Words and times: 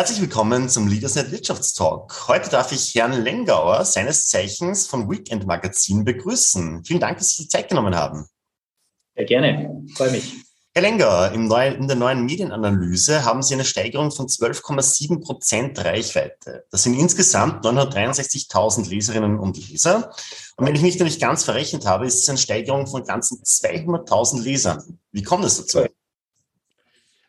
Herzlich 0.00 0.22
willkommen 0.22 0.70
zum 0.70 0.88
Leadersnet 0.88 1.30
Wirtschaftstalk. 1.30 2.26
Heute 2.26 2.48
darf 2.48 2.72
ich 2.72 2.94
Herrn 2.94 3.22
Lengauer, 3.22 3.84
seines 3.84 4.28
Zeichens 4.28 4.86
von 4.86 5.10
Weekend 5.10 5.46
Magazin, 5.46 6.06
begrüßen. 6.06 6.82
Vielen 6.86 7.00
Dank, 7.00 7.18
dass 7.18 7.36
Sie 7.36 7.42
die 7.42 7.48
Zeit 7.50 7.68
genommen 7.68 7.94
haben. 7.94 8.26
Ja, 9.14 9.24
gerne. 9.24 9.84
Freue 9.94 10.12
mich. 10.12 10.36
Herr 10.72 10.80
Lengauer, 10.80 11.32
in 11.32 11.50
der 11.86 11.96
neuen 11.96 12.24
Medienanalyse 12.24 13.26
haben 13.26 13.42
Sie 13.42 13.52
eine 13.52 13.66
Steigerung 13.66 14.10
von 14.10 14.26
12,7 14.26 15.20
Prozent 15.20 15.84
Reichweite. 15.84 16.64
Das 16.70 16.84
sind 16.84 16.94
insgesamt 16.94 17.62
963.000 17.66 18.88
Leserinnen 18.88 19.38
und 19.38 19.58
Leser. 19.68 20.14
Und 20.56 20.66
wenn 20.66 20.74
ich 20.74 20.80
mich 20.80 20.96
da 20.96 21.04
nicht 21.04 21.20
ganz 21.20 21.44
verrechnet 21.44 21.84
habe, 21.84 22.06
ist 22.06 22.22
es 22.22 22.28
eine 22.30 22.38
Steigerung 22.38 22.86
von 22.86 23.04
ganzen 23.04 23.42
200.000 23.42 24.40
Lesern. 24.40 24.98
Wie 25.12 25.22
kommt 25.22 25.44
es 25.44 25.58
dazu? 25.58 25.84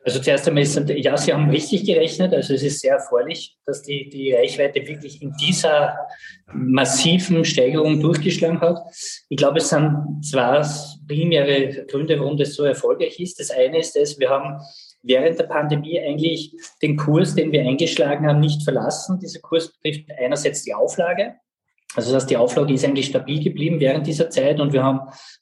Also 0.04 0.20
zuerst 0.20 0.48
einmal 0.48 0.64
ist, 0.64 0.82
ja, 0.90 1.16
Sie 1.16 1.32
haben 1.32 1.50
richtig 1.50 1.86
gerechnet. 1.86 2.34
Also 2.34 2.55
es 2.55 2.64
ist 2.64 2.80
sehr 2.80 2.96
erfreulich, 2.96 3.58
dass 3.66 3.84
die, 3.84 4.09
die 4.09 4.34
Reichweite 4.34 4.86
wirklich 4.88 5.22
in 5.22 5.32
dieser 5.40 5.96
massiven 6.52 7.46
Steigerung 7.46 8.00
durchgeschlagen 8.00 8.59
hat. 8.62 8.80
Ich 9.30 9.38
glaube, 9.38 9.59
es 9.59 9.70
sind 9.70 10.22
zwei 10.23 10.64
primäre 11.08 11.86
Gründe, 11.86 12.20
warum 12.20 12.36
das 12.36 12.56
so 12.56 12.64
erfolgreich 12.64 13.20
ist. 13.20 13.40
Das 13.40 13.52
eine 13.52 13.80
ist, 13.80 13.95
dass 13.95 14.18
wir 14.18 14.30
haben 14.30 14.59
während 15.04 15.40
der 15.40 15.45
Pandemie 15.45 16.00
eigentlich 16.00 16.56
den 16.81 16.98
Kurs, 16.98 17.36
den 17.36 17.52
wir 17.52 17.62
eingeschlagen 17.62 18.28
haben, 18.28 18.40
nicht 18.40 18.64
verlassen. 18.64 19.20
Dieser 19.20 19.40
Kurs 19.40 19.72
betrifft 19.81 20.09
einerseits 20.18 20.64
die 20.64 20.73
Auflage. 20.73 21.36
Also 21.95 22.13
das 22.13 22.23
heißt, 22.23 22.30
die 22.30 22.38
Auflage 22.38 22.73
ist 22.73 22.86
eigentlich 22.86 23.08
stabil 23.08 23.44
geblieben 23.44 23.80
während 23.80 24.08
dieser 24.08 24.30
Zeit 24.30 24.62
und 24.62 24.72
wir 24.72 24.84
haben 24.84 25.02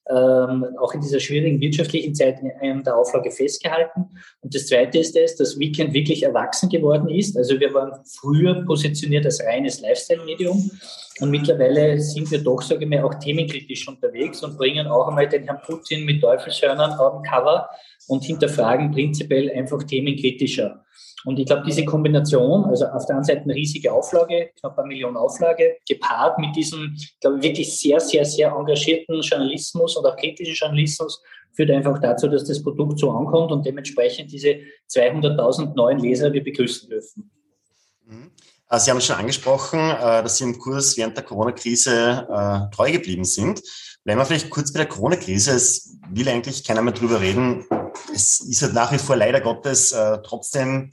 ähm, 0.09 0.65
auch 0.79 0.93
in 0.93 1.01
dieser 1.01 1.19
schwierigen 1.19 1.61
wirtschaftlichen 1.61 2.15
Zeit 2.15 2.39
an 2.61 2.83
der 2.83 2.97
Auflage 2.97 3.29
festgehalten. 3.29 4.09
Und 4.41 4.55
das 4.55 4.65
Zweite 4.65 4.97
ist 4.97 5.15
es, 5.15 5.35
dass 5.35 5.59
Weekend 5.59 5.93
wirklich 5.93 6.23
erwachsen 6.23 6.69
geworden 6.69 7.07
ist. 7.09 7.37
Also 7.37 7.59
wir 7.59 7.73
waren 7.73 7.91
früher 8.05 8.65
positioniert 8.65 9.25
als 9.25 9.43
reines 9.43 9.81
Lifestyle-Medium 9.81 10.71
und 11.19 11.31
mittlerweile 11.31 11.99
sind 11.99 12.29
wir 12.31 12.43
doch, 12.43 12.61
sage 12.61 12.85
ich 12.85 12.89
mal, 12.89 13.03
auch 13.03 13.15
themenkritisch 13.15 13.87
unterwegs 13.87 14.43
und 14.43 14.57
bringen 14.57 14.87
auch 14.87 15.07
einmal 15.07 15.27
den 15.27 15.43
Herrn 15.43 15.61
Putin 15.61 16.05
mit 16.05 16.21
Teufelshörnern 16.21 16.93
auf 16.93 17.13
dem 17.13 17.23
Cover 17.23 17.69
und 18.07 18.23
hinterfragen 18.23 18.91
prinzipiell 18.91 19.51
einfach 19.51 19.83
themenkritischer. 19.83 20.83
Und 21.25 21.37
ich 21.37 21.45
glaube, 21.45 21.63
diese 21.65 21.83
Kombination, 21.83 22.65
also 22.65 22.85
auf 22.85 23.05
der 23.05 23.17
einen 23.17 23.25
Seite 23.25 23.41
eine 23.41 23.53
riesige 23.53 23.91
Auflage, 23.91 24.51
knapp 24.59 24.77
eine 24.79 24.87
Million 24.87 25.17
Auflage, 25.17 25.77
gepaart 25.87 26.39
mit 26.39 26.55
diesem, 26.55 26.95
glaube 27.19 27.37
ich, 27.37 27.43
wirklich 27.43 27.77
sehr, 27.77 27.99
sehr, 27.99 28.23
sehr 28.23 28.51
engagierten 28.51 29.19
Journalismus 29.21 29.97
und 29.97 30.05
auch 30.05 30.15
kritischen 30.15 30.55
Journalismus, 30.55 31.21
führt 31.51 31.71
einfach 31.71 31.99
dazu, 31.99 32.27
dass 32.27 32.45
das 32.45 32.63
Produkt 32.63 32.99
so 32.99 33.11
ankommt 33.11 33.51
und 33.51 33.65
dementsprechend 33.65 34.31
diese 34.31 34.59
200.000 34.89 35.75
neuen 35.75 35.99
Leser 35.99 36.31
wir 36.31 36.43
begrüßen 36.43 36.89
dürfen. 36.89 37.29
Mhm. 38.05 38.31
Also 38.71 38.85
Sie 38.85 38.91
haben 38.91 38.97
es 38.99 39.05
schon 39.05 39.15
angesprochen, 39.15 39.79
äh, 39.79 40.23
dass 40.23 40.37
Sie 40.37 40.43
im 40.43 40.59
Kurs 40.59 40.95
während 40.95 41.17
der 41.17 41.25
Corona-Krise 41.25 42.27
äh, 42.29 42.75
treu 42.75 42.91
geblieben 42.91 43.25
sind. 43.25 43.61
Bleiben 44.03 44.21
wir 44.21 44.25
vielleicht 44.25 44.51
kurz 44.51 44.71
bei 44.71 44.77
der 44.77 44.87
Corona-Krise. 44.87 45.51
Es 45.51 45.97
will 46.11 46.29
eigentlich 46.29 46.63
keiner 46.63 46.83
mehr 46.83 46.93
drüber 46.93 47.19
reden. 47.19 47.65
Es 48.13 48.39
ist 48.39 48.61
halt 48.61 48.75
nach 48.75 48.91
wie 48.91 48.99
vor 48.99 49.15
leider 49.15 49.41
Gottes 49.41 49.91
äh, 49.91 50.19
trotzdem 50.23 50.91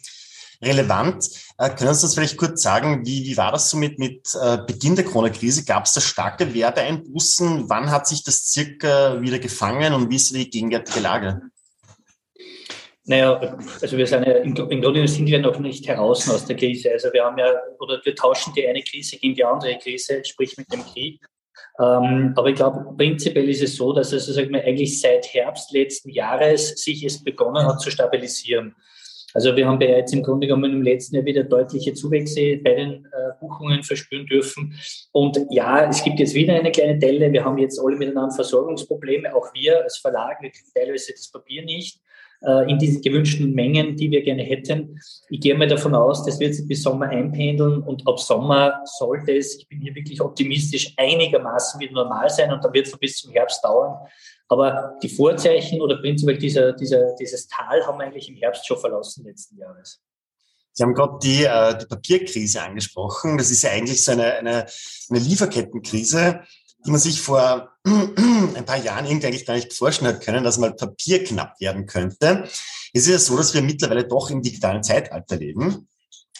relevant. 0.62 1.28
Äh, 1.58 1.68
können 1.68 1.94
Sie 1.94 2.06
uns 2.06 2.14
vielleicht 2.14 2.38
kurz 2.38 2.62
sagen, 2.62 3.04
wie, 3.04 3.24
wie 3.24 3.36
war 3.36 3.52
das 3.52 3.68
so 3.68 3.76
mit, 3.76 3.98
äh, 3.98 4.58
Beginn 4.66 4.96
der 4.96 5.04
Corona-Krise? 5.04 5.64
Gab 5.64 5.84
es 5.84 5.92
da 5.92 6.00
starke 6.00 6.54
Werbeeinbußen? 6.54 7.68
Wann 7.68 7.90
hat 7.90 8.08
sich 8.08 8.24
das 8.24 8.50
circa 8.50 9.20
wieder 9.20 9.38
gefangen 9.38 9.92
und 9.92 10.08
wie 10.08 10.16
ist 10.16 10.34
die 10.34 10.48
gegenwärtige 10.48 11.00
Lage? 11.00 11.42
Naja, 13.08 13.56
also 13.80 13.96
wir 13.96 14.06
sind 14.06 14.26
ja, 14.26 14.32
im, 14.32 14.54
Grunde 14.54 15.06
sind 15.06 15.28
wir 15.28 15.38
noch 15.38 15.60
nicht 15.60 15.86
heraus 15.86 16.28
aus 16.28 16.44
der 16.44 16.56
Krise. 16.56 16.90
Also 16.90 17.12
wir 17.12 17.24
haben 17.24 17.38
ja, 17.38 17.52
oder 17.78 18.00
wir 18.04 18.14
tauschen 18.16 18.52
die 18.54 18.66
eine 18.66 18.82
Krise 18.82 19.16
gegen 19.16 19.36
die 19.36 19.44
andere 19.44 19.78
Krise, 19.78 20.24
sprich 20.24 20.56
mit 20.56 20.72
dem 20.72 20.82
Krieg. 20.84 21.24
Ähm, 21.78 22.32
aber 22.36 22.48
ich 22.48 22.56
glaube, 22.56 22.84
prinzipiell 22.96 23.48
ist 23.48 23.62
es 23.62 23.76
so, 23.76 23.92
dass 23.92 24.12
es 24.12 24.28
also, 24.28 24.40
eigentlich 24.40 25.00
seit 25.00 25.32
Herbst 25.32 25.72
letzten 25.72 26.10
Jahres 26.10 26.70
sich 26.82 27.04
es 27.04 27.22
begonnen 27.22 27.64
hat 27.64 27.80
zu 27.80 27.92
stabilisieren. 27.92 28.74
Also 29.34 29.54
wir 29.54 29.68
haben 29.68 29.78
bereits 29.78 30.12
im 30.12 30.22
Grunde 30.22 30.48
genommen 30.48 30.72
im 30.72 30.82
letzten 30.82 31.14
Jahr 31.16 31.24
wieder 31.26 31.44
deutliche 31.44 31.92
Zuwächse 31.92 32.56
bei 32.56 32.74
den 32.74 33.04
äh, 33.04 33.38
Buchungen 33.38 33.84
verspüren 33.84 34.26
dürfen. 34.26 34.74
Und 35.12 35.38
ja, 35.50 35.88
es 35.88 36.02
gibt 36.02 36.18
jetzt 36.18 36.34
wieder 36.34 36.54
eine 36.54 36.72
kleine 36.72 36.98
Delle. 36.98 37.30
Wir 37.30 37.44
haben 37.44 37.58
jetzt 37.58 37.78
alle 37.78 37.96
miteinander 37.96 38.34
Versorgungsprobleme, 38.34 39.32
auch 39.32 39.54
wir 39.54 39.84
als 39.84 39.98
Verlag, 39.98 40.42
wir 40.42 40.50
kriegen 40.50 40.70
teilweise 40.74 41.12
das 41.12 41.30
Papier 41.30 41.64
nicht 41.64 42.00
in 42.40 42.78
diesen 42.78 43.02
gewünschten 43.02 43.54
Mengen, 43.54 43.96
die 43.96 44.10
wir 44.10 44.22
gerne 44.22 44.42
hätten. 44.42 45.00
Ich 45.30 45.40
gehe 45.40 45.56
mal 45.56 45.66
davon 45.66 45.94
aus, 45.94 46.24
das 46.24 46.38
wird 46.38 46.54
sich 46.54 46.68
bis 46.68 46.82
Sommer 46.82 47.08
einpendeln 47.08 47.82
und 47.82 48.06
ab 48.06 48.20
Sommer 48.20 48.82
sollte 48.98 49.36
es, 49.36 49.56
ich 49.56 49.68
bin 49.68 49.80
hier 49.80 49.94
wirklich 49.94 50.20
optimistisch, 50.20 50.92
einigermaßen 50.96 51.80
wieder 51.80 51.92
normal 51.92 52.28
sein 52.28 52.52
und 52.52 52.62
dann 52.62 52.72
wird 52.72 52.86
es 52.86 52.96
bis 52.98 53.18
zum 53.18 53.32
Herbst 53.32 53.64
dauern. 53.64 53.96
Aber 54.48 54.96
die 55.02 55.08
Vorzeichen 55.08 55.80
oder 55.80 55.96
prinzipiell 55.96 56.38
dieser, 56.38 56.72
dieser, 56.72 57.14
dieses 57.16 57.48
Tal 57.48 57.84
haben 57.86 57.98
wir 57.98 58.06
eigentlich 58.06 58.28
im 58.28 58.36
Herbst 58.36 58.66
schon 58.66 58.78
verlassen 58.78 59.24
letzten 59.24 59.58
Jahres. 59.58 60.00
Sie 60.72 60.82
haben 60.82 60.94
gerade 60.94 61.18
die, 61.22 61.44
äh, 61.44 61.78
die 61.78 61.86
Papierkrise 61.86 62.62
angesprochen. 62.62 63.38
Das 63.38 63.50
ist 63.50 63.62
ja 63.62 63.70
eigentlich 63.70 64.04
so 64.04 64.12
eine, 64.12 64.34
eine, 64.34 64.66
eine 65.08 65.18
Lieferkettenkrise, 65.18 66.40
die 66.86 66.90
man 66.90 67.00
sich 67.00 67.20
vor 67.20 67.70
ein 67.84 68.64
paar 68.64 68.78
Jahren 68.78 69.06
irgendwie 69.06 69.26
eigentlich 69.26 69.46
gar 69.46 69.54
nicht 69.54 69.72
vorstellen 69.72 70.14
hat 70.14 70.22
können, 70.22 70.44
dass 70.44 70.58
mal 70.58 70.72
Papier 70.72 71.24
knapp 71.24 71.60
werden 71.60 71.86
könnte. 71.86 72.44
Es 72.92 73.06
ist 73.06 73.08
ja 73.08 73.18
so, 73.18 73.36
dass 73.36 73.54
wir 73.54 73.62
mittlerweile 73.62 74.06
doch 74.06 74.30
im 74.30 74.42
digitalen 74.42 74.82
Zeitalter 74.82 75.36
leben. 75.36 75.88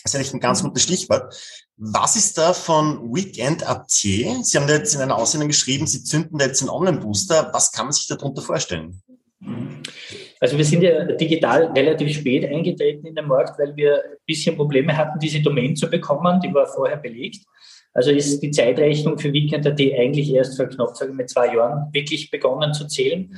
Das 0.03 0.15
ist 0.15 0.17
eigentlich 0.17 0.35
ein 0.35 0.41
ganz 0.41 0.63
gutes 0.63 0.85
Stichwort. 0.85 1.35
Was 1.77 2.17
ist 2.17 2.39
da 2.39 2.53
von 2.53 3.13
Weekend 3.13 3.69
AT? 3.69 3.91
Sie 3.91 4.33
haben 4.55 4.67
da 4.67 4.75
jetzt 4.75 4.95
in 4.95 5.01
einer 5.01 5.17
Aussendung 5.17 5.49
geschrieben, 5.49 5.87
Sie 5.87 6.05
zünden 6.05 6.39
da 6.39 6.47
jetzt 6.47 6.63
einen 6.63 6.71
Online-Booster. 6.71 7.51
Was 7.53 7.73
kann 7.73 7.87
man 7.87 7.93
sich 7.93 8.07
darunter 8.07 8.41
vorstellen? 8.41 9.03
Also 10.41 10.57
wir 10.57 10.65
sind 10.65 10.83
ja 10.83 11.05
digital 11.05 11.67
relativ 11.73 12.15
spät 12.15 12.45
eingetreten 12.45 13.07
in 13.07 13.15
den 13.15 13.27
Markt, 13.27 13.59
weil 13.59 13.75
wir 13.77 13.97
ein 13.97 14.17
bisschen 14.27 14.57
Probleme 14.57 14.97
hatten, 14.97 15.19
diese 15.19 15.41
Domain 15.41 15.77
zu 15.77 15.91
bekommen. 15.91 16.41
Die 16.41 16.55
war 16.55 16.67
vorher 16.67 16.97
belegt. 16.97 17.45
Also 17.97 18.11
ist 18.11 18.41
die 18.41 18.51
Zeitrechnung 18.51 19.19
für 19.19 19.33
Weekend.at 19.33 19.81
eigentlich 19.81 20.33
erst 20.33 20.57
vor 20.57 20.67
knapp 20.67 20.95
sagen 20.97 21.17
wir, 21.17 21.27
zwei 21.27 21.55
Jahren 21.55 21.89
wirklich 21.93 22.31
begonnen 22.31 22.75
zu 22.75 22.87
zählen. 22.87 23.35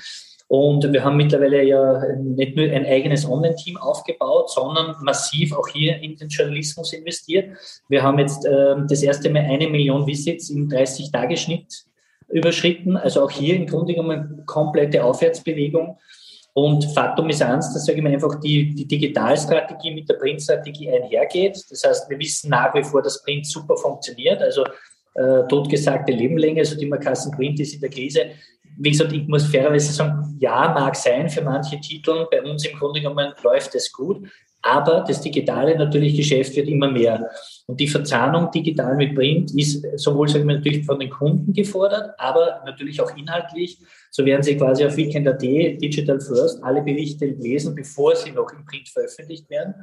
Und 0.49 0.93
wir 0.93 1.05
haben 1.05 1.17
mittlerweile 1.17 1.63
ja 1.63 2.03
nicht 2.17 2.57
nur 2.57 2.65
ein 2.65 2.87
eigenes 2.87 3.29
Online-Team 3.29 3.77
aufgebaut, 3.77 4.51
sondern 4.51 4.97
massiv 5.03 5.53
auch 5.53 5.69
hier 5.69 5.99
in 5.99 6.17
den 6.17 6.29
Journalismus 6.29 6.93
investiert. 6.93 7.57
Wir 7.89 8.03
haben 8.03 8.19
jetzt 8.19 8.45
äh, 8.47 8.75
das 8.89 9.03
erste 9.03 9.31
Mal 9.31 9.43
eine 9.43 9.69
Million 9.69 10.07
Visits 10.07 10.51
im 10.51 10.69
30-Tage-Schnitt 10.69 11.85
überschritten. 12.31 12.97
Also 12.97 13.23
auch 13.23 13.31
hier 13.31 13.55
im 13.55 13.67
Grunde 13.67 13.95
genommen 13.95 14.43
komplette 14.47 15.05
Aufwärtsbewegung. 15.05 15.99
Und 16.59 16.85
Faktum 16.87 17.29
ist 17.31 17.43
eins, 17.43 17.73
dass 17.73 17.87
sage 17.87 17.99
ich 17.99 18.05
mal 18.05 18.13
einfach 18.13 18.41
die, 18.41 18.75
die 18.75 18.87
Digitalstrategie 18.87 19.95
mit 19.95 20.09
der 20.09 20.15
Printstrategie 20.15 20.91
einhergeht. 20.91 21.57
Das 21.71 21.85
heißt, 21.85 22.11
wir 22.11 22.19
wissen 22.19 22.51
nach 22.51 22.75
wie 22.75 22.83
vor, 22.83 23.01
dass 23.01 23.23
Print 23.23 23.47
super 23.47 23.77
funktioniert. 23.77 24.43
Also 24.43 24.65
äh, 25.15 25.47
totgesagte 25.49 26.13
Lebenlänge, 26.13 26.61
also 26.61 26.77
die 26.77 26.87
Markassen 26.87 27.31
Print 27.33 27.61
ist 27.61 27.75
in 27.75 27.81
der 27.81 27.91
Krise 27.91 28.31
wie 28.79 28.91
gesagt, 28.91 29.13
ich 29.13 29.27
muss 29.27 29.45
fairerweise 29.47 29.93
sagen, 29.93 30.37
ja, 30.39 30.73
mag 30.73 30.95
sein 30.95 31.29
für 31.29 31.43
manche 31.43 31.81
Titel. 31.81 32.27
Bei 32.31 32.43
uns 32.43 32.65
im 32.65 32.79
Grunde 32.79 33.01
genommen 33.01 33.33
läuft 33.43 33.75
es 33.75 33.93
gut. 33.93 34.29
Aber 34.63 35.05
das 35.07 35.21
digitale 35.21 35.79
natürlich 35.79 36.17
Geschäft 36.17 36.57
wird 36.57 36.69
immer 36.69 36.91
mehr. 36.91 37.31
Und 37.67 37.79
die 37.79 37.87
Verzahnung 37.87 38.51
digital 38.51 38.97
mit 38.97 39.15
Print 39.15 39.55
ist 39.55 39.87
sowohl 39.97 40.29
sagen 40.29 40.49
wir, 40.49 40.57
natürlich 40.57 40.85
von 40.85 40.99
den 40.99 41.11
Kunden 41.11 41.53
gefordert, 41.53 42.15
aber 42.19 42.63
natürlich 42.65 43.01
auch 43.01 43.17
inhaltlich. 43.17 43.79
So 44.11 44.25
werden 44.25 44.43
Sie 44.43 44.57
quasi 44.57 44.85
auf 44.85 44.97
Weekend.at 44.97 45.43
Digital 45.43 46.21
First 46.21 46.63
alle 46.65 46.83
Berichte 46.83 47.27
lesen, 47.27 47.75
bevor 47.75 48.17
sie 48.17 48.33
noch 48.33 48.51
im 48.53 48.65
Print 48.65 48.89
veröffentlicht 48.89 49.49
werden. 49.49 49.75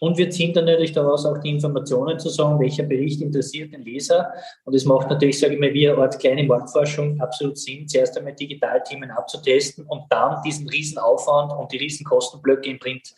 Und 0.00 0.16
wir 0.16 0.30
ziehen 0.30 0.54
dann 0.54 0.64
natürlich 0.64 0.92
daraus 0.92 1.26
auch 1.26 1.38
die 1.38 1.50
Informationen 1.50 2.18
zu 2.18 2.30
sagen, 2.30 2.58
welcher 2.58 2.84
Bericht 2.84 3.20
interessiert 3.20 3.72
den 3.72 3.82
Leser. 3.82 4.32
Und 4.64 4.74
es 4.74 4.86
macht 4.86 5.10
natürlich, 5.10 5.38
sage 5.38 5.54
ich 5.54 5.60
mal, 5.60 5.68
eine 5.68 6.02
Art 6.02 6.18
kleine 6.18 6.44
Marktforschung 6.44 7.20
absolut 7.20 7.58
Sinn, 7.58 7.86
zuerst 7.86 8.16
einmal 8.16 8.34
Digitalthemen 8.34 9.10
abzutesten 9.10 9.84
und 9.86 10.04
dann 10.08 10.40
diesen 10.42 10.68
Riesenaufwand 10.68 11.52
und 11.52 11.70
die 11.70 11.76
Riesenkostenblöcke 11.76 12.70
im 12.70 12.78
Print 12.78 13.14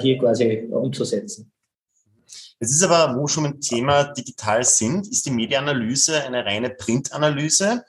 hier 0.00 0.18
quasi 0.18 0.68
umzusetzen. 0.70 1.50
Es 2.62 2.70
ist 2.70 2.84
aber, 2.84 3.18
wo 3.18 3.26
schon 3.26 3.46
ein 3.46 3.60
Thema 3.60 4.04
digital 4.04 4.62
sind, 4.62 5.08
ist 5.08 5.26
die 5.26 5.32
Medienanalyse 5.32 6.22
eine 6.22 6.44
reine 6.44 6.70
Printanalyse. 6.70 7.84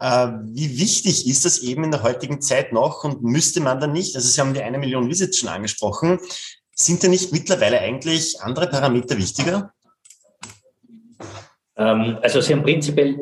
Äh, 0.00 0.28
wie 0.42 0.76
wichtig 0.78 1.28
ist 1.28 1.44
das 1.44 1.58
eben 1.58 1.84
in 1.84 1.92
der 1.92 2.02
heutigen 2.02 2.40
Zeit 2.40 2.72
noch 2.72 3.04
und 3.04 3.22
müsste 3.22 3.60
man 3.60 3.78
da 3.78 3.86
nicht, 3.86 4.16
also 4.16 4.28
Sie 4.28 4.40
haben 4.40 4.54
die 4.54 4.62
eine 4.62 4.78
Million 4.78 5.08
Visits 5.08 5.38
schon 5.38 5.48
angesprochen, 5.48 6.18
sind 6.74 7.02
denn 7.02 7.10
nicht 7.10 7.32
mittlerweile 7.32 7.78
eigentlich 7.80 8.40
andere 8.40 8.68
Parameter 8.68 9.16
wichtiger? 9.18 9.72
Ähm, 11.76 12.18
also 12.20 12.40
Sie 12.40 12.52
haben 12.52 12.62
prinzipiell 12.62 13.16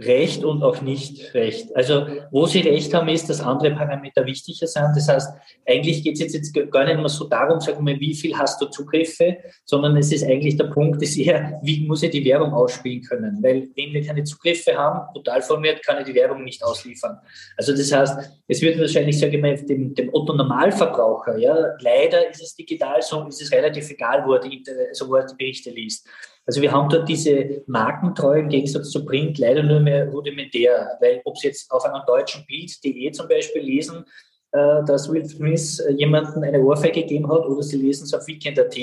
recht 0.00 0.44
und 0.44 0.62
auch 0.62 0.80
nicht 0.82 1.34
recht. 1.34 1.74
Also 1.76 2.06
wo 2.30 2.46
sie 2.46 2.60
recht 2.60 2.92
haben, 2.94 3.08
ist, 3.08 3.28
dass 3.28 3.40
andere 3.40 3.72
Parameter 3.72 4.24
wichtiger 4.24 4.66
sind. 4.66 4.92
Das 4.94 5.08
heißt, 5.08 5.32
eigentlich 5.66 6.02
geht 6.02 6.20
es 6.20 6.32
jetzt, 6.32 6.54
gar 6.70 6.84
nicht 6.84 6.96
mehr 6.96 7.08
so 7.08 7.28
darum, 7.28 7.60
sagen 7.60 7.86
wir, 7.86 7.98
wie 8.00 8.14
viel 8.14 8.36
hast 8.36 8.60
du 8.60 8.66
Zugriffe, 8.66 9.36
sondern 9.64 9.96
es 9.96 10.12
ist 10.12 10.24
eigentlich 10.24 10.56
der 10.56 10.64
Punkt, 10.64 11.02
ist 11.02 11.16
eher, 11.16 11.60
wie 11.62 11.86
muss 11.86 12.02
ich 12.02 12.10
die 12.10 12.24
Werbung 12.24 12.52
ausspielen 12.52 13.02
können? 13.02 13.42
Weil 13.42 13.68
wenn 13.76 13.92
wir 13.92 14.04
keine 14.04 14.24
Zugriffe 14.24 14.76
haben, 14.76 15.12
total 15.14 15.42
formiert, 15.42 15.84
kann 15.84 15.98
ich 15.98 16.06
die 16.06 16.14
Werbung 16.14 16.44
nicht 16.44 16.62
ausliefern. 16.64 17.18
Also 17.56 17.72
das 17.72 17.92
heißt, 17.92 18.40
es 18.48 18.62
wird 18.62 18.80
wahrscheinlich, 18.80 19.18
sage 19.18 19.36
ich 19.36 19.42
mal, 19.42 19.56
dem, 19.56 19.94
dem 19.94 20.10
Otto 20.12 20.34
Normalverbraucher, 20.34 21.36
ja, 21.38 21.54
leider 21.80 22.28
ist 22.30 22.42
es 22.42 22.54
digital 22.54 23.02
so, 23.02 23.26
ist 23.26 23.42
es 23.42 23.52
relativ 23.52 23.90
egal, 23.90 24.24
wo 24.26 24.34
er 24.34 24.40
die, 24.40 24.62
also 24.88 25.08
wo 25.08 25.16
er 25.16 25.26
die 25.26 25.36
Berichte 25.36 25.70
liest. 25.70 26.06
Also 26.50 26.62
wir 26.62 26.72
haben 26.72 26.88
dort 26.88 27.08
diese 27.08 27.62
Markentreue 27.68 28.40
im 28.40 28.48
Gegensatz 28.48 28.90
zu 28.90 29.04
Print 29.04 29.38
leider 29.38 29.62
nur 29.62 29.78
mehr 29.78 30.08
rudimentär, 30.08 30.98
weil 31.00 31.20
ob 31.24 31.38
Sie 31.38 31.46
jetzt 31.46 31.70
auf 31.70 31.84
einem 31.84 32.02
deutschen 32.08 32.44
Bild.de 32.44 33.12
zum 33.12 33.28
Beispiel 33.28 33.62
lesen, 33.62 34.04
äh, 34.50 34.84
dass 34.84 35.08
Will 35.12 35.24
Smith 35.24 35.78
äh, 35.78 35.92
jemanden 35.92 36.42
eine 36.42 36.60
Ohrfeige 36.60 37.02
gegeben 37.02 37.30
hat 37.30 37.46
oder 37.46 37.62
Sie 37.62 37.76
lesen 37.76 38.02
es 38.02 38.14
auf 38.14 38.26
Weekend.at, 38.26 38.76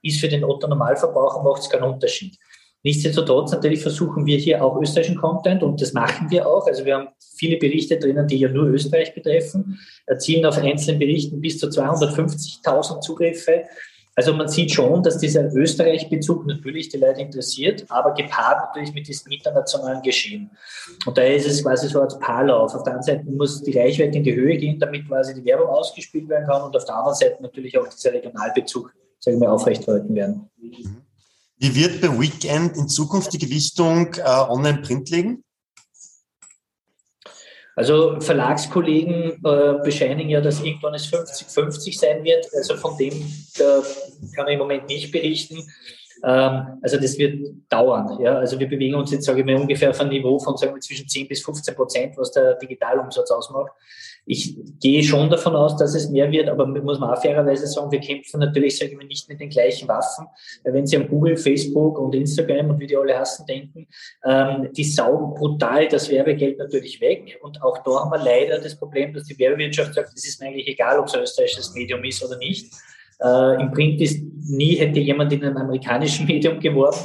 ist 0.00 0.20
für 0.20 0.28
den 0.28 0.44
Otto-Normalverbraucher 0.44 1.42
macht 1.42 1.62
es 1.62 1.68
keinen 1.68 1.92
Unterschied. 1.92 2.38
Nichtsdestotrotz 2.84 3.50
natürlich 3.50 3.82
versuchen 3.82 4.24
wir 4.24 4.38
hier 4.38 4.64
auch 4.64 4.80
österreichischen 4.80 5.16
Content 5.16 5.64
und 5.64 5.82
das 5.82 5.92
machen 5.94 6.30
wir 6.30 6.46
auch. 6.46 6.68
Also 6.68 6.84
wir 6.84 6.98
haben 6.98 7.08
viele 7.36 7.56
Berichte 7.56 7.98
drinnen, 7.98 8.28
die 8.28 8.36
ja 8.36 8.48
nur 8.48 8.66
Österreich 8.66 9.12
betreffen, 9.12 9.80
erzielen 10.06 10.46
auf 10.46 10.56
einzelnen 10.56 11.00
Berichten 11.00 11.40
bis 11.40 11.58
zu 11.58 11.66
250.000 11.66 13.00
Zugriffe. 13.00 13.64
Also 14.18 14.34
man 14.34 14.48
sieht 14.48 14.72
schon, 14.72 15.00
dass 15.04 15.18
dieser 15.18 15.44
Österreich-Bezug 15.54 16.44
natürlich 16.44 16.88
die 16.88 16.96
Leute 16.96 17.20
interessiert, 17.20 17.84
aber 17.88 18.14
gepaart 18.14 18.66
natürlich 18.66 18.92
mit 18.92 19.06
diesem 19.06 19.30
internationalen 19.30 20.02
Geschehen. 20.02 20.50
Und 21.06 21.16
daher 21.16 21.36
ist 21.36 21.46
es 21.46 21.62
quasi 21.62 21.86
so 21.86 22.00
als 22.00 22.18
Paarlauf. 22.18 22.74
Auf 22.74 22.82
der 22.82 22.94
einen 22.94 23.02
Seite 23.04 23.24
muss 23.26 23.62
die 23.62 23.78
Reichweite 23.78 24.18
in 24.18 24.24
die 24.24 24.34
Höhe 24.34 24.56
gehen, 24.56 24.80
damit 24.80 25.06
quasi 25.06 25.34
die 25.34 25.44
Werbung 25.44 25.68
ausgespielt 25.68 26.28
werden 26.28 26.48
kann 26.48 26.62
und 26.62 26.76
auf 26.76 26.84
der 26.84 26.96
anderen 26.96 27.14
Seite 27.14 27.40
natürlich 27.40 27.78
auch 27.78 27.86
dieser 27.86 28.12
Regionalbezug, 28.12 28.92
sagen 29.20 29.40
wir, 29.40 29.52
aufrechterhalten 29.52 30.12
werden. 30.12 30.50
Wie 31.58 31.74
wird 31.76 32.00
bei 32.00 32.08
Weekend 32.18 32.76
in 32.76 32.88
Zukunft 32.88 33.32
die 33.32 33.38
Gewichtung 33.38 34.14
äh, 34.14 34.22
Online-Print 34.24 35.10
liegen? 35.10 35.44
Also 37.78 38.18
Verlagskollegen 38.18 39.40
äh, 39.44 39.74
bescheinigen 39.84 40.30
ja, 40.30 40.40
dass 40.40 40.60
irgendwann 40.60 40.94
es 40.94 41.06
50-50 41.06 41.96
sein 41.96 42.24
wird. 42.24 42.48
Also 42.56 42.76
von 42.76 42.98
dem 42.98 43.12
äh, 43.12 43.82
kann 44.38 44.48
ich 44.48 44.54
im 44.54 44.60
Moment 44.60 44.86
nicht 44.88 45.10
berichten. 45.10 45.58
Ähm, 46.24 46.78
also 46.82 46.96
das 46.98 47.18
wird 47.18 47.48
dauern. 47.68 48.18
Ja? 48.20 48.36
Also 48.38 48.58
wir 48.58 48.68
bewegen 48.68 48.94
uns 48.94 49.10
jetzt, 49.12 49.24
sage 49.24 49.40
ich 49.40 49.46
mal, 49.46 49.56
ungefähr 49.56 49.90
auf 49.90 50.00
ein 50.00 50.08
Niveau 50.08 50.38
von 50.38 50.56
sagen 50.56 50.74
wir, 50.74 50.80
zwischen 50.80 51.08
10 51.08 51.28
bis 51.28 51.42
15 51.42 51.74
Prozent, 51.74 52.16
was 52.16 52.32
der 52.32 52.54
Digitalumsatz 52.54 53.30
ausmacht. 53.30 53.72
Ich 54.30 54.58
gehe 54.80 55.02
schon 55.02 55.30
davon 55.30 55.56
aus, 55.56 55.76
dass 55.78 55.94
es 55.94 56.10
mehr 56.10 56.30
wird, 56.30 56.50
aber 56.50 56.66
muss 56.66 56.98
man 56.98 57.10
auch 57.10 57.22
fairerweise 57.22 57.66
sagen, 57.66 57.90
wir 57.90 58.00
kämpfen 58.00 58.40
natürlich, 58.40 58.76
sage 58.76 58.90
ich 58.90 58.96
mal, 58.98 59.06
nicht 59.06 59.26
mit 59.28 59.40
den 59.40 59.48
gleichen 59.48 59.88
Waffen. 59.88 60.26
Wenn 60.64 60.86
Sie 60.86 60.98
an 60.98 61.08
Google, 61.08 61.36
Facebook 61.38 61.98
und 61.98 62.14
Instagram 62.14 62.68
und 62.68 62.78
wie 62.78 62.86
die 62.86 62.96
alle 62.96 63.18
hassen 63.18 63.46
denken, 63.46 63.88
ähm, 64.26 64.68
die 64.76 64.84
saugen 64.84 65.32
brutal 65.32 65.88
das 65.88 66.10
Werbegeld 66.10 66.58
natürlich 66.58 67.00
weg. 67.00 67.38
Und 67.40 67.62
auch 67.62 67.78
da 67.78 68.00
haben 68.00 68.10
wir 68.10 68.22
leider 68.22 68.58
das 68.58 68.76
Problem, 68.76 69.14
dass 69.14 69.24
die 69.24 69.38
Werbewirtschaft 69.38 69.94
sagt, 69.94 70.12
es 70.14 70.28
ist 70.28 70.42
mir 70.42 70.48
eigentlich 70.48 70.68
egal, 70.68 70.98
ob 70.98 71.06
es 71.06 71.14
ein 71.14 71.22
österreichisches 71.22 71.72
Medium 71.72 72.04
ist 72.04 72.22
oder 72.22 72.36
nicht. 72.36 72.70
Äh, 73.20 73.60
Im 73.60 73.72
Print 73.72 74.00
ist 74.00 74.22
nie 74.48 74.76
hätte 74.76 75.00
jemand 75.00 75.32
in 75.32 75.44
einem 75.44 75.56
amerikanischen 75.56 76.26
Medium 76.28 76.60
geworben. 76.60 76.98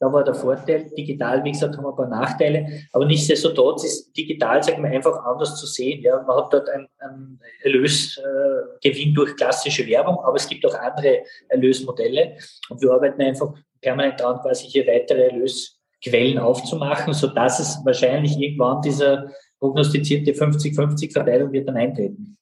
Da 0.00 0.10
war 0.10 0.24
der 0.24 0.34
Vorteil. 0.34 0.90
Digital, 0.96 1.44
wie 1.44 1.52
gesagt, 1.52 1.76
haben 1.76 1.84
wir 1.84 1.90
ein 1.90 1.96
paar 1.96 2.08
Nachteile. 2.08 2.66
Aber 2.92 3.04
nichtsdestotrotz 3.04 3.84
ist 3.84 4.16
digital, 4.16 4.62
sagen 4.62 4.82
wir, 4.82 4.90
einfach 4.90 5.22
anders 5.26 5.56
zu 5.56 5.66
sehen. 5.66 6.00
Ja, 6.00 6.22
man 6.22 6.38
hat 6.38 6.52
dort 6.54 6.70
einen, 6.70 6.88
einen 6.98 7.38
Erlösgewinn 7.62 9.10
äh, 9.10 9.14
durch 9.14 9.36
klassische 9.36 9.86
Werbung, 9.86 10.18
aber 10.20 10.36
es 10.36 10.48
gibt 10.48 10.64
auch 10.64 10.74
andere 10.74 11.18
Erlösmodelle. 11.48 12.38
Und 12.70 12.80
wir 12.80 12.90
arbeiten 12.92 13.20
einfach 13.20 13.52
permanent 13.82 14.18
daran, 14.20 14.40
quasi 14.40 14.68
hier 14.68 14.86
weitere 14.86 15.24
Erlösquellen 15.24 16.38
aufzumachen, 16.38 17.12
sodass 17.12 17.60
es 17.60 17.78
wahrscheinlich 17.84 18.38
irgendwann 18.38 18.80
dieser 18.80 19.30
prognostizierte 19.58 20.32
50-50-Verteilung 20.32 21.52
wird 21.52 21.68
dann 21.68 21.76
eintreten. 21.76 22.38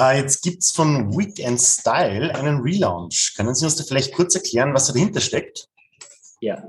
Uh, 0.00 0.12
jetzt 0.16 0.42
gibt's 0.42 0.70
von 0.70 1.14
Weekend 1.14 1.60
Style 1.60 2.34
einen 2.34 2.60
Relaunch. 2.60 3.34
Können 3.36 3.54
Sie 3.54 3.66
uns 3.66 3.76
da 3.76 3.84
vielleicht 3.84 4.14
kurz 4.14 4.34
erklären, 4.34 4.72
was 4.72 4.90
dahinter 4.90 5.20
steckt? 5.20 5.68
Ja. 6.40 6.62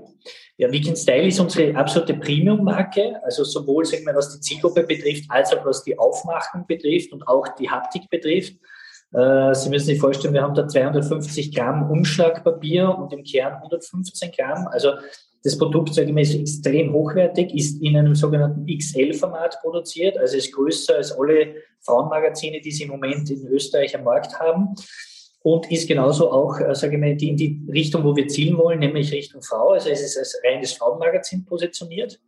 Ja, 0.57 0.69
Weekend 0.69 0.97
Style 0.97 1.27
ist 1.27 1.39
unsere 1.39 1.73
absolute 1.77 2.13
Premium-Marke, 2.15 3.21
also 3.23 3.45
sowohl, 3.45 3.85
sagen 3.85 4.05
wir, 4.05 4.13
was 4.13 4.33
die 4.33 4.41
Zielgruppe 4.41 4.83
betrifft, 4.83 5.23
als 5.29 5.53
auch 5.53 5.65
was 5.65 5.81
die 5.85 5.97
Aufmachung 5.97 6.67
betrifft 6.67 7.13
und 7.13 7.25
auch 7.25 7.47
die 7.57 7.69
Haptik 7.69 8.09
betrifft. 8.09 8.55
Äh, 9.13 9.55
Sie 9.55 9.69
müssen 9.69 9.85
sich 9.85 9.99
vorstellen, 9.99 10.33
wir 10.33 10.41
haben 10.41 10.53
da 10.53 10.67
250 10.67 11.55
Gramm 11.55 11.89
Umschlagpapier 11.89 12.89
und 12.89 13.13
im 13.13 13.23
Kern 13.23 13.53
115 13.53 14.31
Gramm. 14.33 14.67
Also 14.67 14.91
das 15.43 15.57
Produkt, 15.57 15.93
sage 15.93 16.07
ich 16.07 16.13
mal, 16.13 16.21
ist 16.21 16.35
extrem 16.35 16.93
hochwertig, 16.93 17.53
ist 17.55 17.81
in 17.81 17.97
einem 17.97 18.13
sogenannten 18.13 18.65
XL-Format 18.65 19.59
produziert, 19.61 20.17
also 20.17 20.37
ist 20.37 20.53
größer 20.53 20.97
als 20.97 21.11
alle 21.11 21.55
Frauenmagazine, 21.79 22.61
die 22.61 22.71
Sie 22.71 22.83
im 22.83 22.89
Moment 22.89 23.29
in 23.31 23.47
Österreich 23.47 23.95
am 23.95 24.03
Markt 24.03 24.39
haben 24.39 24.75
und 25.43 25.71
ist 25.71 25.87
genauso 25.87 26.31
auch, 26.31 26.59
äh, 26.59 26.75
sage 26.75 26.95
ich 26.95 26.99
mal, 26.99 27.11
in 27.11 27.37
die 27.37 27.59
Richtung, 27.71 28.03
wo 28.03 28.15
wir 28.15 28.27
zielen 28.27 28.57
wollen, 28.57 28.79
nämlich 28.79 29.11
Richtung 29.11 29.41
Frau. 29.41 29.69
Also 29.69 29.89
es 29.89 30.01
ist 30.01 30.17
als 30.17 30.39
reines 30.45 30.73
Frauenmagazin 30.73 31.43
positioniert. 31.45 32.19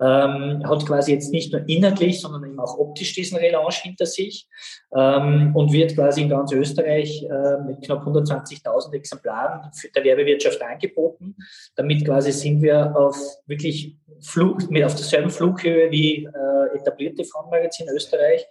Ähm, 0.00 0.62
hat 0.68 0.84
quasi 0.86 1.12
jetzt 1.12 1.32
nicht 1.32 1.52
nur 1.52 1.66
inhaltlich, 1.68 2.20
sondern 2.20 2.44
eben 2.44 2.60
auch 2.60 2.78
optisch 2.78 3.14
diesen 3.14 3.38
Relaunch 3.38 3.76
hinter 3.76 4.04
sich 4.04 4.46
ähm, 4.94 5.52
und 5.54 5.72
wird 5.72 5.94
quasi 5.94 6.22
in 6.22 6.28
ganz 6.28 6.52
Österreich 6.52 7.22
äh, 7.22 7.62
mit 7.66 7.82
knapp 7.82 8.06
120.000 8.06 8.92
Exemplaren 8.92 9.70
für 9.72 9.88
der 9.88 10.04
Werbewirtschaft 10.04 10.60
angeboten. 10.62 11.34
Damit 11.76 12.04
quasi 12.04 12.32
sind 12.32 12.60
wir 12.60 12.94
auf 12.94 13.16
wirklich 13.46 13.96
Flug, 14.20 14.70
mit 14.70 14.84
auf 14.84 14.94
derselben 14.94 15.30
Flughöhe 15.30 15.90
wie 15.90 16.24
äh, 16.24 16.78
etablierte 16.78 17.24
Frauenmagazin 17.24 17.88
Österreich. 17.88 18.46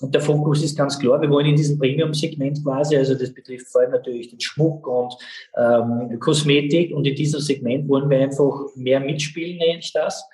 Und 0.00 0.14
der 0.14 0.20
Fokus 0.20 0.62
ist 0.62 0.76
ganz 0.76 0.98
klar, 0.98 1.20
wir 1.20 1.30
wollen 1.30 1.46
in 1.46 1.56
diesem 1.56 1.78
Premium-Segment 1.78 2.62
quasi, 2.64 2.96
also 2.96 3.14
das 3.14 3.32
betrifft 3.32 3.68
vor 3.68 3.82
allem 3.82 3.92
natürlich 3.92 4.30
den 4.30 4.40
Schmuck 4.40 4.86
und 4.86 5.14
ähm, 5.56 6.18
Kosmetik 6.20 6.94
und 6.94 7.06
in 7.06 7.14
diesem 7.14 7.40
Segment 7.40 7.88
wollen 7.88 8.08
wir 8.10 8.18
einfach 8.18 8.54
mehr 8.76 9.00
mitspielen, 9.00 9.58
nenne 9.58 9.80
ich 9.80 9.92
das. 9.92 10.24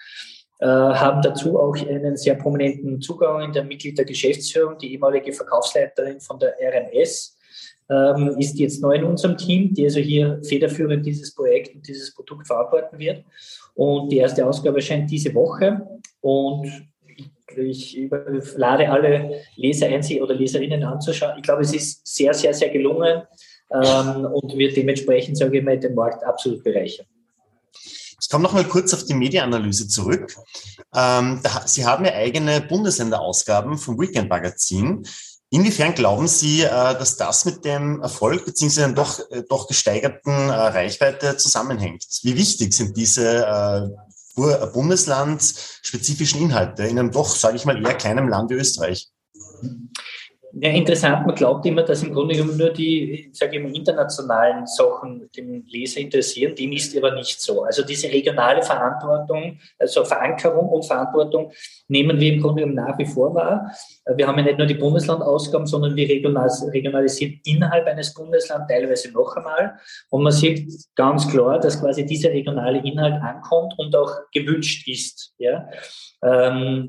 Äh, 0.64 0.66
haben 0.66 1.20
dazu 1.20 1.58
auch 1.60 1.76
einen 1.76 2.16
sehr 2.16 2.36
prominenten 2.36 2.98
Zugang 2.98 3.42
in 3.42 3.52
der 3.52 3.64
Mitglied 3.64 3.98
der 3.98 4.06
Geschäftsführung, 4.06 4.78
die 4.78 4.92
ehemalige 4.92 5.30
Verkaufsleiterin 5.30 6.20
von 6.20 6.38
der 6.38 6.54
RMS, 6.58 7.36
ähm, 7.90 8.34
ist 8.38 8.58
jetzt 8.58 8.80
neu 8.80 8.94
in 8.94 9.04
unserem 9.04 9.36
Team, 9.36 9.74
die 9.74 9.84
also 9.84 10.00
hier 10.00 10.40
federführend 10.42 11.04
dieses 11.04 11.34
Projekt 11.34 11.74
und 11.74 11.86
dieses 11.86 12.14
Produkt 12.14 12.46
verantworten 12.46 12.98
wird. 12.98 13.26
Und 13.74 14.10
die 14.10 14.16
erste 14.16 14.46
Ausgabe 14.46 14.76
erscheint 14.76 15.10
diese 15.10 15.34
Woche. 15.34 15.86
Und 16.22 16.88
ich 17.54 18.08
lade 18.56 18.88
alle 18.88 19.42
Leser 19.56 19.88
ein, 19.88 20.02
sie 20.02 20.22
oder 20.22 20.34
Leserinnen 20.34 20.82
anzuschauen. 20.82 21.34
Ich 21.36 21.42
glaube, 21.42 21.60
es 21.60 21.74
ist 21.74 22.06
sehr, 22.06 22.32
sehr, 22.32 22.54
sehr 22.54 22.70
gelungen 22.70 23.20
ähm, 23.70 24.24
und 24.32 24.56
wird 24.56 24.78
dementsprechend, 24.78 25.36
sage 25.36 25.58
ich 25.58 25.62
mal, 25.62 25.78
den 25.78 25.94
Markt 25.94 26.24
absolut 26.24 26.64
bereichern. 26.64 27.04
Ich 28.20 28.28
komme 28.28 28.44
noch 28.44 28.52
mal 28.52 28.64
kurz 28.64 28.94
auf 28.94 29.04
die 29.04 29.14
Medienanalyse 29.14 29.88
zurück. 29.88 30.36
Ähm, 30.94 31.40
da, 31.42 31.66
Sie 31.66 31.84
haben 31.84 32.04
ja 32.04 32.12
eigene 32.12 32.60
Bundesländerausgaben 32.60 33.78
vom 33.78 33.98
Weekend 33.98 34.28
Magazin. 34.28 35.06
Inwiefern 35.50 35.94
glauben 35.94 36.26
Sie, 36.26 36.62
äh, 36.62 36.68
dass 36.68 37.16
das 37.16 37.44
mit 37.44 37.64
dem 37.64 38.00
Erfolg 38.00 38.44
bzw. 38.44 38.92
doch, 38.92 39.20
äh, 39.30 39.42
doch 39.48 39.68
gesteigerten 39.68 40.32
äh, 40.32 40.52
Reichweite 40.52 41.36
zusammenhängt? 41.36 42.04
Wie 42.22 42.36
wichtig 42.36 42.74
sind 42.74 42.96
diese 42.96 43.94
bundeslandspezifischen 44.36 46.40
Inhalte 46.40 46.82
in 46.82 46.98
einem 46.98 47.12
doch, 47.12 47.36
sage 47.36 47.56
ich 47.56 47.66
mal, 47.66 47.80
eher 47.80 47.94
kleinen 47.94 48.28
Land 48.28 48.50
wie 48.50 48.54
Österreich? 48.54 49.08
Ja, 50.60 50.70
interessant, 50.70 51.26
man 51.26 51.34
glaubt 51.34 51.66
immer, 51.66 51.82
dass 51.82 52.02
im 52.04 52.12
Grunde 52.12 52.34
genommen 52.36 52.56
nur 52.56 52.70
die, 52.70 53.28
sage 53.32 53.56
ich 53.56 53.62
mal, 53.62 53.74
internationalen 53.74 54.66
Sachen 54.66 55.28
den 55.36 55.64
Leser 55.66 56.00
interessieren. 56.00 56.54
Dem 56.54 56.70
ist 56.72 56.96
aber 56.96 57.12
nicht 57.12 57.40
so. 57.40 57.64
Also 57.64 57.84
diese 57.84 58.08
regionale 58.08 58.62
Verantwortung, 58.62 59.58
also 59.78 60.04
Verankerung 60.04 60.68
und 60.68 60.84
Verantwortung 60.84 61.50
nehmen 61.88 62.20
wir 62.20 62.34
im 62.34 62.40
Grunde 62.40 62.62
genommen 62.62 62.86
nach 62.86 62.96
wie 62.98 63.06
vor 63.06 63.34
wahr. 63.34 63.72
Wir 64.14 64.28
haben 64.28 64.38
ja 64.38 64.44
nicht 64.44 64.58
nur 64.58 64.66
die 64.66 64.74
Bundeslandausgaben, 64.74 65.66
sondern 65.66 65.96
wir 65.96 66.08
regionalisieren 66.08 67.40
innerhalb 67.44 67.86
eines 67.86 68.14
Bundeslands 68.14 68.68
teilweise 68.68 69.10
noch 69.10 69.34
einmal. 69.36 69.74
Und 70.10 70.22
man 70.22 70.32
sieht 70.32 70.70
ganz 70.94 71.28
klar, 71.28 71.58
dass 71.58 71.80
quasi 71.80 72.06
dieser 72.06 72.30
regionale 72.30 72.78
Inhalt 72.78 73.20
ankommt 73.20 73.74
und 73.78 73.96
auch 73.96 74.12
gewünscht 74.32 74.86
ist. 74.86 75.34
Ja. 75.38 75.68
Ähm, 76.22 76.88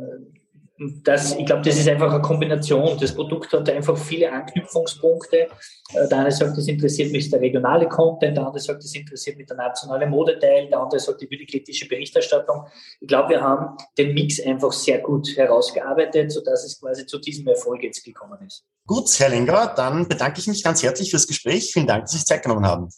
das, 0.78 1.36
ich 1.36 1.46
glaube, 1.46 1.62
das 1.62 1.78
ist 1.78 1.88
einfach 1.88 2.12
eine 2.12 2.22
Kombination. 2.22 2.98
Das 3.00 3.16
Produkt 3.16 3.54
hat 3.54 3.70
einfach 3.70 3.98
viele 3.98 4.32
Anknüpfungspunkte. 4.32 5.48
Äh, 5.94 6.08
der 6.10 6.20
eine 6.20 6.32
sagt, 6.32 6.58
das 6.58 6.68
interessiert 6.68 7.12
mich 7.12 7.30
der 7.30 7.40
regionale 7.40 7.88
Content, 7.88 8.36
der 8.36 8.46
andere 8.46 8.60
sagt, 8.60 8.84
das 8.84 8.94
interessiert 8.94 9.38
mich 9.38 9.48
der 9.48 9.56
nationale 9.56 10.06
Modeteil, 10.06 10.68
der 10.68 10.80
andere 10.80 11.00
sagt, 11.00 11.22
ich 11.22 11.32
will 11.32 11.38
die 11.38 11.46
kritische 11.46 11.88
Berichterstattung. 11.88 12.66
Ich 13.00 13.08
glaube, 13.08 13.30
wir 13.30 13.42
haben 13.42 13.78
den 13.98 14.14
Mix 14.14 14.42
einfach 14.42 14.74
sehr 14.74 15.00
gut 15.00 15.36
herausgearbeitet, 15.38 16.32
sodass 16.32 16.66
es 16.66 16.80
quasi 16.80 17.06
zu 17.06 17.20
diesem 17.20 17.48
Erfolg 17.48 17.82
jetzt 17.84 18.04
gekommen 18.04 18.40
ist. 18.46 18.66
Gut, 18.86 19.08
Herr 19.18 19.30
Lenger, 19.30 19.74
dann 19.76 20.08
bedanke 20.08 20.40
ich 20.40 20.48
mich 20.48 20.62
ganz 20.62 20.84
herzlich 20.84 21.10
fürs 21.10 21.28
Gespräch. 21.28 21.72
Vielen 21.72 21.88
Dank, 21.88 22.04
dass 22.04 22.12
Sie 22.12 22.18
sich 22.18 22.26
Zeit 22.26 22.44
genommen 22.44 22.66
haben. 22.66 22.90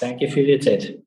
Danke 0.00 0.28
für 0.28 0.40
Ihre 0.40 0.60
Zeit. 0.60 1.02